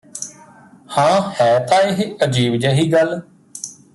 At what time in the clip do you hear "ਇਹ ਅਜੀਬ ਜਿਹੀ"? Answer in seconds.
1.81-2.91